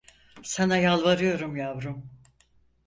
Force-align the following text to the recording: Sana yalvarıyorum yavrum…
Sana 0.43 0.77
yalvarıyorum 0.77 1.55
yavrum… 1.55 2.11